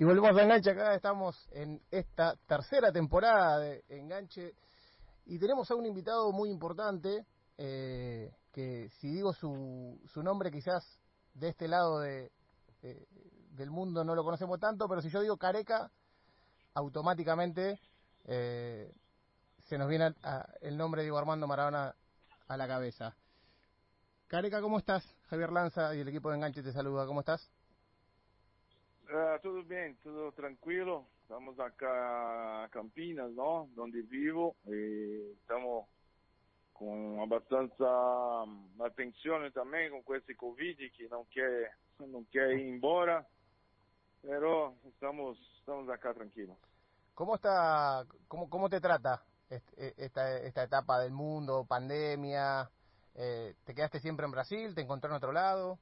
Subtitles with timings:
[0.00, 4.54] Y volvemos a Enganche, acá estamos en esta tercera temporada de Enganche
[5.26, 7.26] y tenemos a un invitado muy importante,
[7.58, 10.82] eh, que si digo su, su nombre quizás
[11.34, 12.32] de este lado de,
[12.80, 15.92] del mundo no lo conocemos tanto, pero si yo digo Careca,
[16.72, 17.78] automáticamente
[18.24, 18.94] eh,
[19.68, 20.14] se nos viene
[20.62, 21.94] el nombre de Diego Armando Maradona
[22.48, 23.14] a la cabeza.
[24.28, 25.04] Careca, ¿cómo estás?
[25.28, 27.50] Javier Lanza y el equipo de Enganche te saluda, ¿cómo estás?
[29.10, 31.04] Uh, tudo bem, tudo tranquilo.
[31.22, 33.68] Estamos acá a Campinas, não?
[33.76, 35.84] onde vivo, e estamos
[36.72, 37.74] com bastante
[38.78, 43.26] atenção também com esse Covid que não quer não quer ir embora,
[44.22, 46.56] pero estamos estamos acá tranquilos.
[47.12, 52.70] ¿Cómo está, cómo, cómo te trata esta, esta etapa del mundo, pandemia?
[53.16, 54.72] Eh, ¿Te quedaste siempre en Brasil?
[54.72, 55.80] ¿Te encontró en otro lado?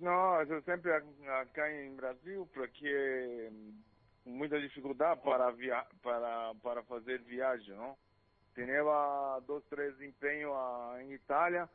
[0.00, 3.50] Não, eu sempre aqui em Brasil porque
[4.24, 7.96] muita dificuldade para via para para fazer viagem, não?
[8.54, 10.52] Tinha dois, três empenhos
[11.00, 11.68] em Itália,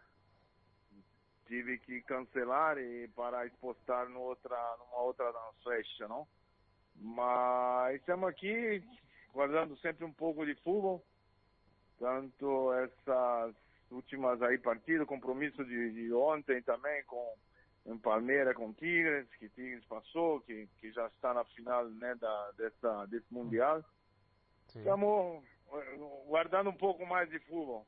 [1.48, 5.32] tive que cancelar e para expostar no outra numa outra
[5.64, 6.28] festa, não?
[6.96, 8.84] Mas estamos aqui
[9.34, 11.04] guardando sempre um pouco de futebol,
[12.00, 13.56] tanto essas
[13.92, 17.34] últimas aí partidas, compromisso de, de ontem também com
[17.86, 22.52] em Palmeiras com Tigres, que Tigres passou, que, que já está na final né, da,
[22.52, 23.84] dessa, desse Mundial.
[24.68, 24.80] Sim.
[24.80, 27.88] Estamos eh, guardando um pouco mais de futebol.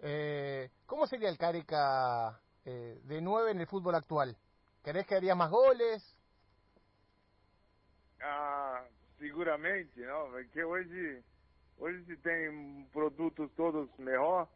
[0.00, 4.36] Eh, ¿Cómo sería el Carica eh, de 9 en el fútbol actual?
[4.82, 6.16] ¿Querés que haría más goles?
[8.22, 8.84] Ah,
[9.18, 11.22] seguramente, não, porque hoje,
[11.78, 14.48] hoje se tem produtos todos melhor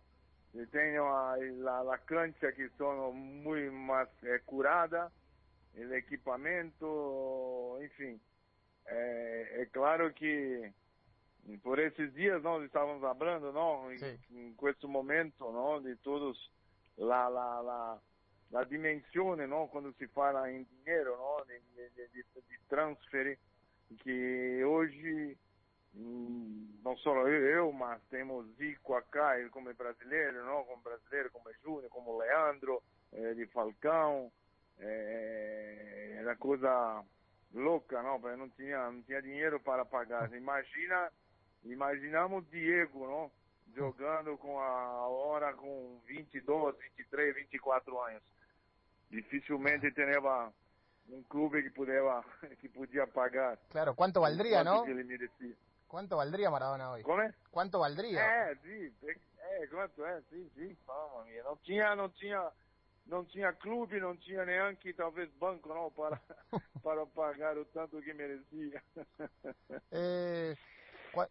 [0.70, 5.10] tenho a, a, a cancha que são muito mais é, curada,
[5.76, 8.20] o equipamento, enfim.
[8.86, 10.70] É, é, claro que
[11.62, 16.50] por esses dias nós estávamos falando, não, em, com esse momento, não, de todos
[16.96, 18.00] lá, lá, lá,
[18.54, 23.38] a dimensão, não, quando se fala em dinheiro, não, de, de, de, de transfer,
[23.98, 25.36] que hoje
[25.96, 30.64] não só eu, eu, mas temos Zico acá, ele como é brasileiro, não?
[30.64, 32.82] Como brasileiro, como é Júnior, como Leandro,
[33.12, 34.30] é, de Falcão,
[34.78, 37.04] é, era coisa
[37.52, 38.20] louca, não?
[38.20, 40.30] Porque não tinha, não tinha dinheiro para pagar.
[40.34, 41.10] Imagina,
[41.64, 43.30] imaginamos Diego, não?
[43.74, 48.22] Jogando com a hora com 22, 23, 24 anos.
[49.10, 50.20] Dificilmente teria
[51.08, 52.22] um clube que podia,
[52.60, 53.58] que podia pagar.
[53.70, 54.84] Claro, quanto valdria, não?
[54.84, 55.56] Que ele merecia.
[55.94, 57.04] ¿Cuánto valdría Maradona hoy?
[57.04, 57.32] ¿Cómo es?
[57.52, 58.50] ¿Cuánto valdría?
[58.50, 60.24] Eh, sí, eh, ¿cuánto es?
[60.28, 61.40] Sí, sí, vamos, mía.
[61.44, 62.50] No tinha, não tinha,
[63.06, 66.20] não tinha clube, não tinha nem que talvez banco, não, para,
[66.82, 68.82] para pagar o tanto que merecía.
[69.92, 70.56] eh,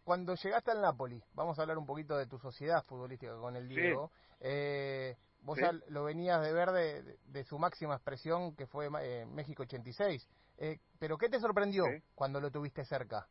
[0.05, 3.67] cuando llegaste al Napoli, vamos a hablar un poquito de tu sociedad futbolística con el
[3.67, 4.11] Diego.
[4.15, 4.45] Sí.
[4.45, 5.65] Eh, vos sí.
[5.65, 10.25] ya lo venías de ver de, de, su máxima expresión que fue eh, México 86.
[10.59, 12.01] Eh, pero ¿qué te sorprendió sí.
[12.15, 13.27] cuando lo tuviste cerca?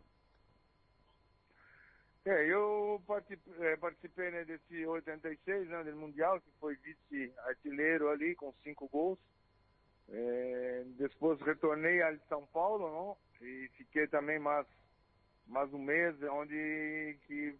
[2.25, 8.55] É, eu participei, participei né, desse 86, né, do Mundial, que foi vice-artilheiro ali, com
[8.62, 9.19] cinco gols.
[10.09, 13.16] É, depois retornei a São Paulo, não?
[13.44, 14.66] E fiquei também mais,
[15.49, 17.56] mais um mês, onde que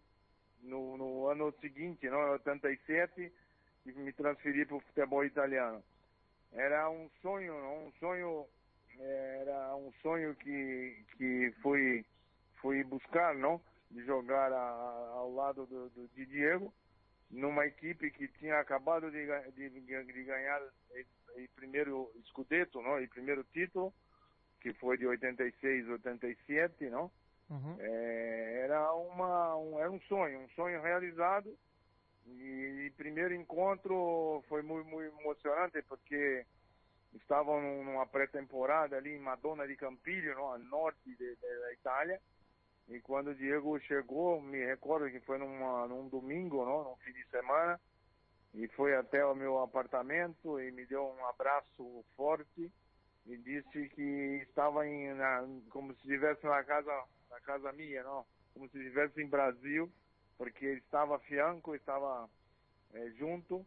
[0.61, 3.33] no, no ano seguinte, não, 87,
[3.83, 5.83] que me transferi para o futebol italiano.
[6.53, 7.87] Era um sonho, não?
[7.87, 8.47] um sonho,
[8.97, 12.05] era um sonho que, que fui,
[12.61, 13.59] fui buscar, não?
[13.93, 16.73] De jogar a, ao lado do, do, de Diego,
[17.29, 22.99] numa equipe que tinha acabado de, de, de ganhar o primeiro escudeto, não?
[22.99, 23.93] e primeiro título,
[24.61, 27.11] que foi de 86, 87, não?
[27.49, 27.75] Uhum.
[27.79, 31.55] É, era, uma, um, era um sonho, um sonho realizado.
[32.25, 36.45] E, e primeiro encontro foi muito, muito emocionante porque
[37.13, 42.21] estavam numa pré-temporada ali em Madonna de Campilho, no, a norte de, de, da Itália.
[42.89, 47.13] E quando o Diego chegou, me recordo que foi numa, num domingo, não, num fim
[47.13, 47.79] de semana,
[48.53, 52.71] e foi até o meu apartamento e me deu um abraço forte
[53.25, 58.25] e disse que estava em, na, como se estivesse na casa, na casa minha, não,
[58.53, 59.89] como se estivesse em Brasil,
[60.37, 62.29] porque estava fianco, estava
[62.93, 63.65] é, junto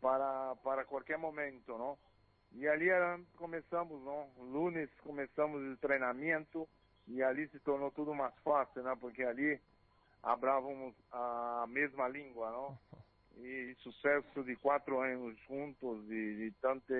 [0.00, 1.98] para para qualquer momento, não?
[2.52, 4.28] E ali era, começamos, não?
[4.38, 6.68] Lunes começamos o treinamento
[7.06, 8.96] e ali se tornou tudo mais fácil, né?
[9.00, 9.60] Porque ali
[10.22, 12.78] hablávamos a mesma língua, não?
[13.42, 16.92] E sucesso de quatro anos juntos, de, de tanto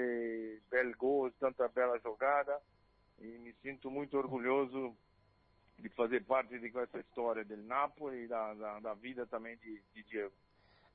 [0.71, 2.59] bel gol, tanta bela jogada,
[3.19, 4.97] e me sinto muito orgulhoso
[5.79, 9.83] de fazer parte de essa história do Napoli e da, da, da vida também de,
[9.93, 10.33] de Diego.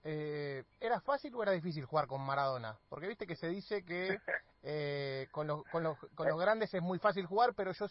[0.04, 2.78] Eh, ¿Era fácil o era difícil jugar con Maradona?
[2.90, 4.20] Porque viste que se dice que
[4.64, 7.88] eh, con, los, con, los, con los grandes es muy fácil jugar, pero yo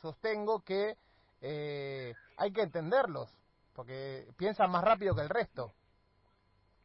[0.00, 0.96] sostengo que
[1.40, 3.36] eh, hay que entenderlos,
[3.74, 5.72] porque piensan más rápido que el resto.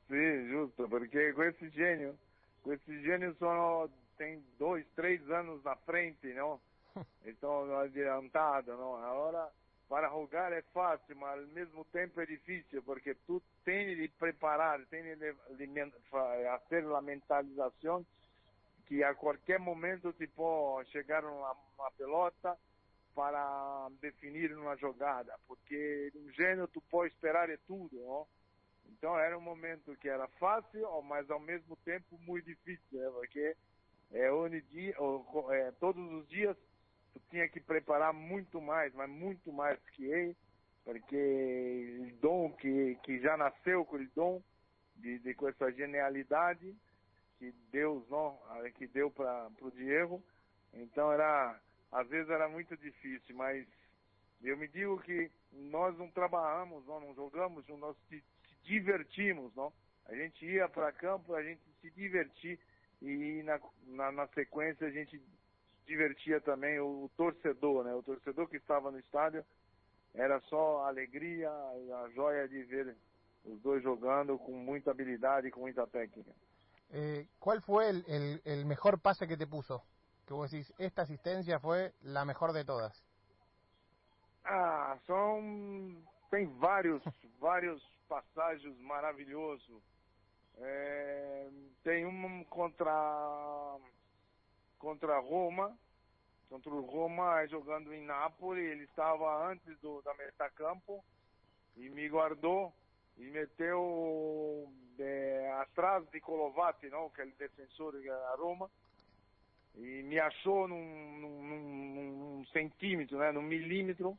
[0.08, 2.18] Sí, justo, porque com esse gênio,
[2.62, 6.60] com esse gênio só tem dois, três anos na frente, não?
[7.26, 8.96] Então, adiantado, não?
[9.04, 9.52] Agora,
[9.90, 14.80] para jogar é fácil, mas ao mesmo tempo é difícil, porque tu tem de preparar,
[14.86, 15.34] tem de,
[16.10, 18.06] fazer a mentalização
[18.88, 22.58] que a qualquer momento tipo chegar uma, uma pelota
[23.16, 28.28] para definir uma jogada, porque um gênio tu pode esperar é tudo?
[28.86, 33.10] Então era um momento que era fácil, mas ao mesmo tempo muito difícil, né?
[33.12, 33.56] porque
[34.12, 34.96] é, onde dia,
[35.52, 36.56] é, todos os dias
[37.14, 40.36] tu tinha que preparar muito mais, mas muito mais que ele,
[40.84, 44.44] porque o dom que, que já nasceu com o dom
[44.98, 46.76] de, de com essa genialidade
[47.40, 48.40] que Deus não
[48.76, 50.24] que deu para o Diego
[50.74, 51.60] então era
[51.92, 53.66] às vezes era muito difícil mas
[54.44, 59.72] eu me digo que nós não trabalhamos nós não jogamos nós se, se divertimos não
[60.06, 62.60] a gente ia para campo a gente se divertir
[63.02, 65.22] e na, na, na sequência a gente
[65.86, 69.46] divertia também o, o torcedor né o torcedor que estava no estádio
[70.18, 71.50] era só alegria
[71.86, 72.96] e a joia de ver
[73.44, 76.32] os dois jogando com muita habilidade e com muita técnica.
[76.92, 79.84] Eh, ¿Cuál fue el, el, el, mejor pase que te puso?
[80.26, 83.04] Que vos decís, esta asistencia fue la mejor de todas.
[84.44, 87.04] Ah, são tem vários
[87.40, 89.82] vários passagens maravilhosos.
[90.58, 91.50] É,
[91.84, 93.78] tem um contra
[94.80, 95.78] contra Roma,
[96.50, 101.04] contra o Roma jogando em Nápoles, ele estava antes do da metacampo
[101.76, 102.74] e me guardou
[103.18, 108.70] e meteu é, atrás de Colovati, não, que é o defensor da Roma,
[109.78, 114.18] e me achou num, num, num, centímetro, né, num milímetro,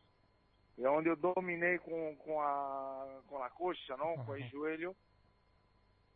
[0.79, 4.94] é onde eu dominei com, com, a, com a coxa, não, com o joelho,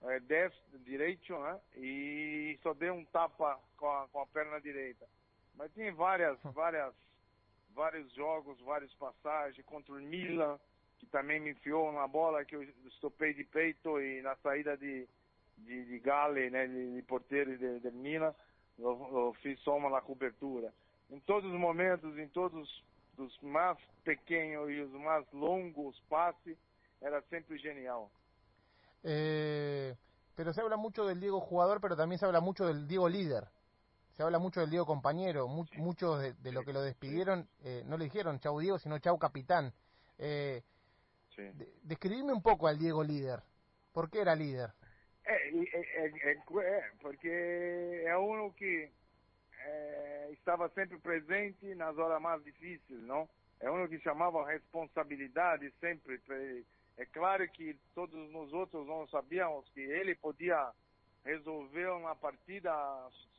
[0.02, 5.06] é, destro, direito, né, e só dei um tapa com a, com a perna direita.
[5.54, 6.94] Mas tem várias, várias,
[7.74, 10.58] vários jogos, várias passagens contra o Milan,
[10.98, 15.08] que também me enfiou uma bola que eu estopei de peito e na saída de,
[15.56, 18.34] de, de Gale, né, de, de porteiro de, de Milan,
[18.80, 20.72] eu, eu, fiz só uma na cobertura.
[21.10, 22.84] Em todos os momentos, em todos
[23.18, 26.56] os mais pequenos e os mais longos passes,
[27.00, 28.10] era sempre genial.
[29.02, 29.96] Eh,
[30.34, 33.48] pero se habla mucho del Diego jugador, pero también se habla mucho del Diego líder.
[34.12, 35.48] Se habla mucho del Diego compañero.
[35.48, 35.76] Mu sí.
[35.78, 39.18] Muchos de, de, lo que lo despidieron eh, no le dijeron chau Diego, sino chau
[39.18, 39.72] capitán.
[40.18, 40.62] Eh,
[41.34, 41.42] Sì.
[41.82, 43.42] describime un poco al Diego líder.
[43.92, 44.72] ¿Por qué era líder?
[45.30, 48.90] Eh, eh, eh, porque é uno que
[50.32, 53.28] estava sempre presente nas horas mais difíceis, não?
[53.60, 56.20] É uno que chamava responsabilidade sempre.
[56.96, 60.72] É claro que todos nós outros não sabíamos que ele podia
[61.24, 62.72] resolver uma partida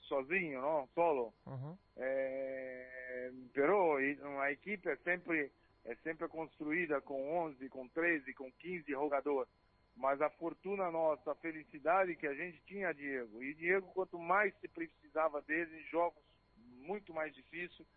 [0.03, 0.87] sozinho, não?
[0.93, 1.33] Solo.
[1.45, 1.77] Uhum.
[1.97, 5.51] É, pero uma equipe é sempre
[5.83, 9.49] é sempre construída com 11, com 13, com 15 jogadores.
[9.95, 13.43] Mas a fortuna nossa, a felicidade que a gente tinha, Diego.
[13.43, 16.21] E Diego, quanto mais se precisava dele em jogos
[16.57, 17.87] muito mais difíceis,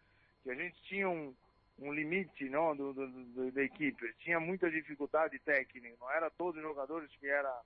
[0.42, 1.34] que a gente tinha um,
[1.78, 4.12] um limite não, do, do, do, da equipe.
[4.18, 5.96] Tinha muita dificuldade técnica.
[6.00, 7.62] Não era todos os jogadores que era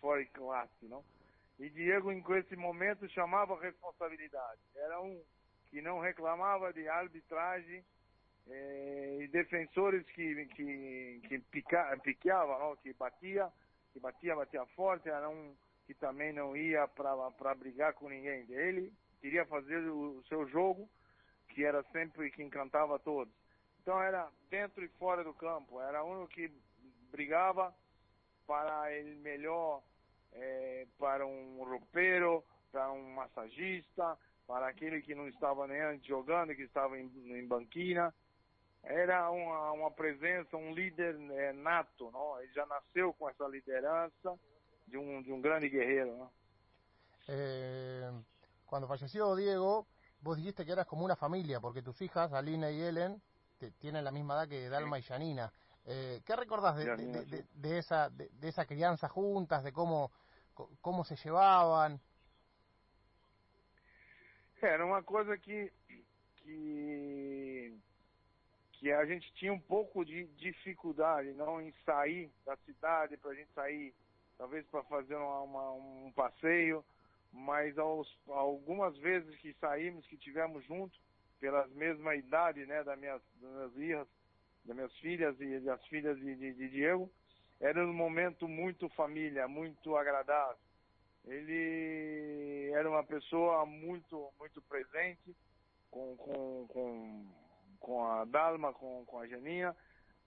[0.00, 1.04] fora de classe, não?
[1.58, 4.60] E Diego, em esse momento, chamava responsabilidade.
[4.74, 5.22] Era um
[5.70, 7.84] que não reclamava de arbitragem
[8.48, 12.76] eh, e defensores que que que pica, piqueava, não?
[12.76, 13.50] que batia,
[13.92, 15.54] que batia, batia forte, era um
[15.86, 18.46] que também não ia para brigar com ninguém.
[18.48, 20.88] Ele queria fazer o, seu jogo,
[21.48, 23.32] que era sempre que encantava todos.
[23.80, 26.50] Então era dentro e fora do campo, era um que
[27.10, 27.74] brigava
[28.46, 29.82] para o melhor,
[30.32, 36.54] eh, para um roupeiro, para um massagista, para aquele que não estava nem antes jogando,
[36.54, 38.14] que estava em, em banquina
[38.82, 42.40] era uma, uma presença, um líder é, nato, não?
[42.40, 44.38] ele já nasceu com essa liderança
[44.86, 46.16] de um, de um grande guerreiro.
[46.16, 46.32] ¿no?
[47.28, 48.10] Eh,
[48.66, 49.86] cuando falleció Diego,
[50.20, 53.22] vos dijiste que eras como una familia, porque tus hijas, Alina y Ellen,
[53.58, 55.02] te, tienen la misma edad que Dalma sí.
[55.02, 55.52] y Janina.
[55.84, 60.12] Eh, ¿Qué recordás de, de, de, de esa, de, esa crianza juntas, de cómo,
[60.80, 62.00] cómo se llevaban?
[64.60, 65.72] Era uma coisa que
[66.44, 67.51] que
[68.82, 73.34] que a gente tinha um pouco de dificuldade não em sair da cidade para a
[73.36, 73.94] gente sair
[74.36, 76.84] talvez para fazer uma, uma, um passeio
[77.32, 80.98] mas aos, algumas vezes que saímos que tivemos junto
[81.38, 84.08] pelas mesma idade né das minhas, das minhas
[84.64, 87.08] das minhas filhas e das filhas de, de, de Diego
[87.60, 90.58] era um momento muito família muito agradável.
[91.24, 95.36] Ele era uma pessoa muito muito presente
[95.88, 97.41] com, com, com,
[97.82, 99.76] com a Dalma, com, com a Janinha,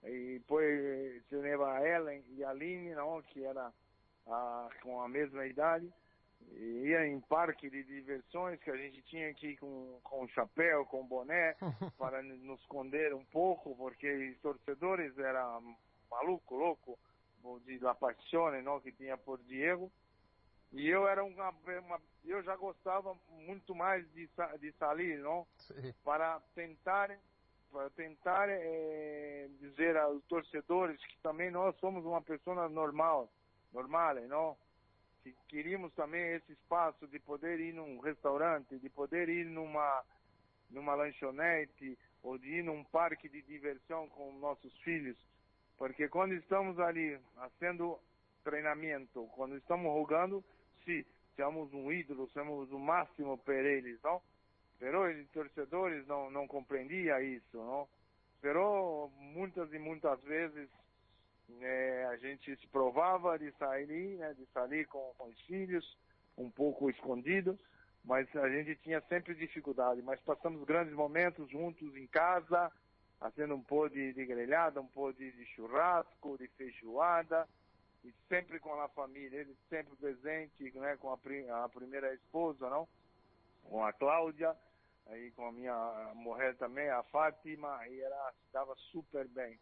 [0.04, 3.72] e depois se a Ellen e a Aline, não, que era
[4.26, 5.92] a, com a mesma idade,
[6.52, 11.04] e ia em parque de diversões que a gente tinha aqui com, com chapéu, com
[11.06, 11.56] boné,
[11.98, 15.76] para nos esconder um pouco, porque os torcedores eram
[16.10, 16.98] maluco, louco,
[17.64, 19.90] de La Passione, não, que tinha por Diego.
[20.72, 24.28] E eu era uma, uma, eu já gostava muito mais de,
[24.60, 25.46] de sair, não?
[25.58, 25.94] Sim.
[26.04, 27.16] Para tentar
[27.76, 33.30] para tentar é, dizer aos torcedores que também nós somos uma pessoa normal,
[33.70, 34.56] normal, não?
[35.22, 40.02] Que queríamos também esse espaço de poder ir num restaurante, de poder ir numa
[40.70, 45.16] numa lanchonete ou de ir num parque de diversão com nossos filhos,
[45.76, 48.00] porque quando estamos ali fazendo
[48.42, 50.42] treinamento, quando estamos jogando,
[50.82, 51.04] sim,
[51.36, 54.22] somos um ídolo, somos o máximo para eles, não?
[54.78, 57.88] Pero os torcedores não não compreendia isso, não?
[58.40, 60.68] Pero muitas e muitas vezes
[61.60, 65.96] é, a gente se provava de sair, né, de sair com, com os filhos,
[66.36, 67.58] um pouco escondido,
[68.04, 70.02] mas a gente tinha sempre dificuldade.
[70.02, 72.70] Mas passamos grandes momentos juntos em casa,
[73.18, 77.48] fazendo um pó de, de grelhada, um pó de, de churrasco, de feijoada,
[78.04, 82.86] e sempre com a família, ele sempre presente, né, com a, a primeira esposa, não?
[83.64, 84.54] Com a Cláudia,
[85.06, 89.58] aí com a minha mulher também, a Fátima, e ela estava super bem.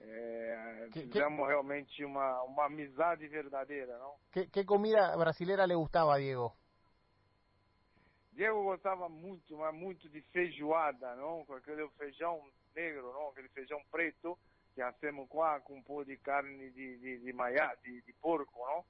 [0.00, 1.46] É, que, fizemos que...
[1.46, 4.14] realmente uma, uma amizade verdadeira, não?
[4.30, 6.52] Que, que comida brasileira le gostava, Diego?
[8.32, 11.44] Diego gostava muito, mas muito de feijoada, não?
[11.44, 12.40] Com aquele feijão
[12.74, 13.30] negro, não?
[13.30, 14.38] Aquele feijão preto,
[14.74, 18.64] que hacemos qua com um pouco de carne de, de, de maia, de, de porco,
[18.64, 18.84] não?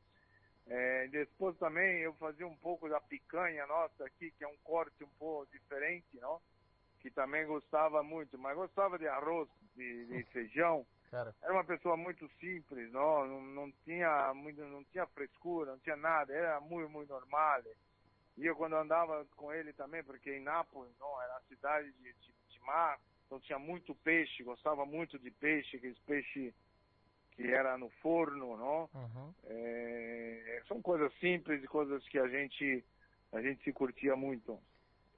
[0.71, 5.03] É, depois também eu fazia um pouco da picanha nossa aqui, que é um corte
[5.03, 6.41] um pouco diferente, não?
[7.01, 10.87] Que também gostava muito, mas gostava de arroz, de, de feijão.
[11.11, 11.35] Cara.
[11.41, 15.97] Era uma pessoa muito simples, não, não, não tinha muito, não tinha frescura, não tinha
[15.97, 17.63] nada, era muito, muito normal.
[18.37, 22.13] E eu quando andava com ele também, porque em Nápoles, não, era a cidade de,
[22.13, 26.55] de, de mar, então tinha muito peixe, gostava muito de peixe, aqueles peixe
[27.39, 28.91] que era no forno, não?
[28.93, 29.33] Uhum.
[29.45, 32.85] É, são coisas simples e coisas que a gente
[33.31, 34.59] a gente se curtia muito.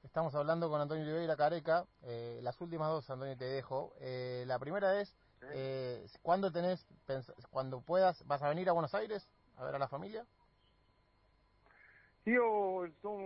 [0.03, 1.87] Estamos hablando con Antonio Oliveira Careca.
[2.03, 3.95] Eh, las últimas dos, Antonio, te dejo.
[4.01, 5.17] Eh, la primera es,
[5.55, 6.87] eh, ¿cuándo tenés,
[7.51, 10.27] cuando puedas, vas a venir a Buenos Aires a ver a la familia?
[12.27, 13.19] Eu, estou,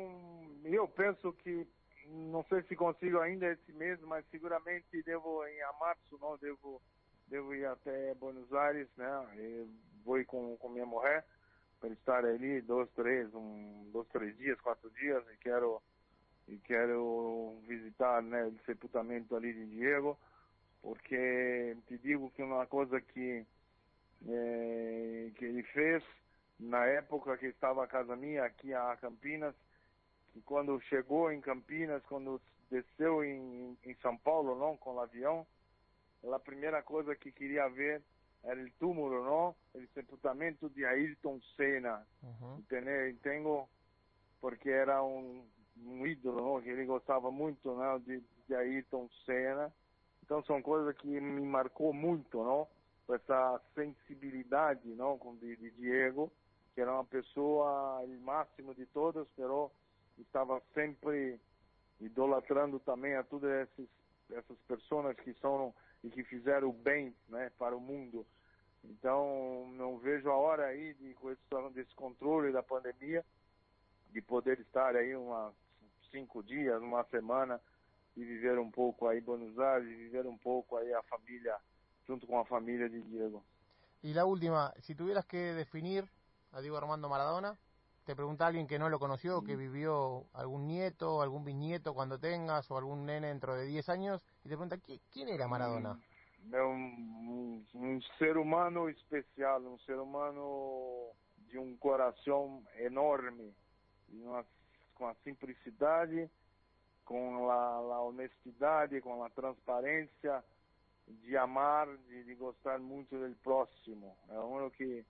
[0.64, 1.66] eu penso que
[2.06, 6.80] não sei se consigo ainda esse mês, mas seguramente devo em março, não devo
[7.28, 9.36] devo ir até Buenos Aires, né?
[9.36, 9.66] E
[10.04, 11.24] vou ir com com minha mulher
[11.80, 15.82] para estar ali dois, três, um, dois, três dias, quatro dias e quero
[16.48, 20.18] e quero visitar, né, o sepultamento ali de Diego,
[20.82, 23.46] porque te digo que uma coisa que
[24.28, 26.02] é, que ele fez
[26.58, 29.54] na época que estava a casa minha aqui a Campinas
[30.34, 32.40] e quando chegou em Campinas, quando
[32.70, 35.46] desceu em, em São Paulo, não, com o avião,
[36.32, 38.02] a primeira coisa que queria ver
[38.42, 42.58] era o túmulo, não, o sepultamento de Ayrton Senna, uhum.
[42.58, 43.08] entendeu?
[43.08, 43.68] Entendo,
[44.40, 45.46] porque era um,
[45.78, 49.72] um ídolo, não, que ele gostava muito, não, de, de Ayrton Senna.
[50.22, 52.68] Então são coisas que me marcou muito, não,
[53.14, 56.30] essa sensibilidade, não, com de, de Diego,
[56.74, 59.70] que era uma pessoa o máximo de todas, pero
[60.18, 61.40] estava sempre
[62.00, 63.86] idolatrando também a todas essas,
[64.30, 68.26] essas pessoas que são e que fizeram o bem né, para o mundo.
[68.84, 73.24] Então, não vejo a hora aí de questão desse controle da pandemia,
[74.10, 75.52] de poder estar aí uma
[76.10, 77.58] cinco dias, uma semana
[78.16, 81.56] e viver um pouco aí Buenos Aires, e viver um pouco aí a família
[82.06, 83.42] junto com a família de Diego.
[84.02, 86.04] E a última, se tuvieras que definir
[86.52, 87.58] a Diego Armando Maradona,
[88.04, 92.70] te pregunta alguien que no lo conoció, que vivió algún nieto, algún bisnieto cuando tengas,
[92.70, 94.76] o algún nene dentro de 10 años, y te pregunta,
[95.12, 95.98] ¿quién era Maradona?
[96.52, 101.10] É um, um, ser humano especial, um ser humano
[101.48, 103.54] de um coração enorme,
[104.94, 106.30] com a simplicidade
[107.04, 110.42] com a, honestidade, com a transparência,
[111.06, 114.16] de amar, de, de gostar muito do próximo.
[114.30, 115.04] É um que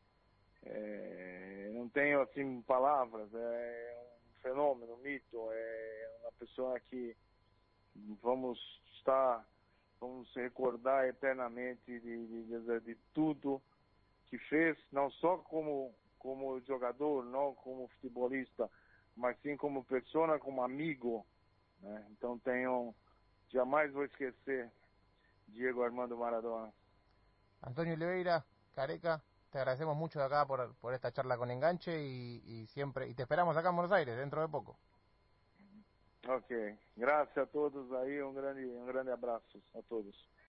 [0.65, 7.17] é, não tenho assim palavras, é um fenômeno, um mito, é uma pessoa que
[8.21, 8.59] vamos
[9.05, 9.47] estar,
[10.01, 13.61] vamos recordar eternamente de, de, de, tudo
[14.27, 18.71] que fez, não só como como jogador, não como futebolista,
[19.15, 21.27] mas sim como pessoa, como amigo.
[21.81, 22.07] Né?
[22.13, 22.95] Então tenho,
[23.53, 24.73] jamais vou esquecer
[25.49, 26.73] Diego Armando Maradona.
[27.61, 28.43] Antonio Oliveira,
[28.75, 33.07] Careca, te agradecemos mucho de acá por, por esta charla con Enganche y, y, siempre
[33.07, 34.79] y te esperamos acá en Buenos Aires dentro de poco.
[36.27, 40.17] Ok, gracias a todos aí, um grande, um grande abraço a todos.